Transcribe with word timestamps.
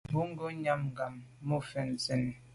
Bo 0.13 0.21
ghom 0.37 0.55
nyàm 0.63 0.81
gham 0.97 1.13
mum 1.47 1.61
fèn 1.69 1.89
sènni. 2.03 2.31